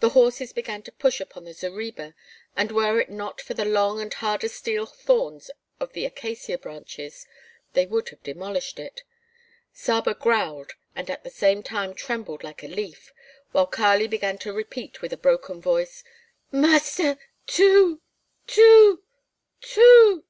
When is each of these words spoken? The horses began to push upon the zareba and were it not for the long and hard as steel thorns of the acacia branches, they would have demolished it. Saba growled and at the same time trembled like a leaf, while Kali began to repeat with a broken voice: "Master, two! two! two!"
The 0.00 0.10
horses 0.10 0.52
began 0.52 0.82
to 0.82 0.92
push 0.92 1.18
upon 1.18 1.44
the 1.44 1.54
zareba 1.54 2.12
and 2.54 2.70
were 2.70 3.00
it 3.00 3.08
not 3.08 3.40
for 3.40 3.54
the 3.54 3.64
long 3.64 4.02
and 4.02 4.12
hard 4.12 4.44
as 4.44 4.52
steel 4.52 4.84
thorns 4.84 5.50
of 5.80 5.94
the 5.94 6.04
acacia 6.04 6.58
branches, 6.58 7.26
they 7.72 7.86
would 7.86 8.10
have 8.10 8.22
demolished 8.22 8.78
it. 8.78 9.02
Saba 9.72 10.12
growled 10.12 10.74
and 10.94 11.08
at 11.08 11.24
the 11.24 11.30
same 11.30 11.62
time 11.62 11.94
trembled 11.94 12.44
like 12.44 12.62
a 12.62 12.68
leaf, 12.68 13.14
while 13.52 13.66
Kali 13.66 14.06
began 14.06 14.36
to 14.40 14.52
repeat 14.52 15.00
with 15.00 15.14
a 15.14 15.16
broken 15.16 15.62
voice: 15.62 16.04
"Master, 16.52 17.16
two! 17.46 18.02
two! 18.46 19.02
two!" 19.62 20.26